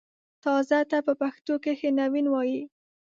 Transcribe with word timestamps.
تازه 0.43 0.79
ته 0.89 0.97
په 1.05 1.13
پښتو 1.21 1.53
کښې 1.63 1.89
نوين 1.99 2.25
وايي 2.29 2.61